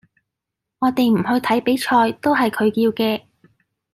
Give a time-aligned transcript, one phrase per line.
[0.79, 3.23] 我哋唔去睇比賽，都係佢叫嘅